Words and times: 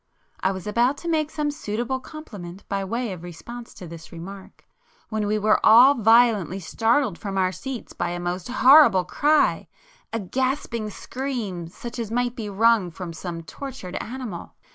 [p 0.41 0.49
160]I 0.49 0.51
was 0.55 0.65
about 0.65 0.97
to 0.97 1.07
make 1.07 1.29
some 1.29 1.51
suitable 1.51 1.99
compliment 1.99 2.67
by 2.67 2.83
way 2.83 3.13
of 3.13 3.21
response 3.21 3.71
to 3.75 3.85
this 3.85 4.11
remark, 4.11 4.65
when 5.09 5.27
we 5.27 5.37
were 5.37 5.63
all 5.63 5.93
violently 5.93 6.59
startled 6.59 7.19
from 7.19 7.37
our 7.37 7.51
seats 7.51 7.93
by 7.93 8.09
a 8.09 8.19
most 8.19 8.47
horrible 8.47 9.05
cry,—a 9.05 10.19
gasping 10.19 10.89
scream 10.89 11.67
such 11.67 11.99
as 11.99 12.09
might 12.09 12.35
be 12.35 12.49
wrung 12.49 12.89
from 12.89 13.13
some 13.13 13.43
tortured 13.43 13.95
animal. 13.97 14.55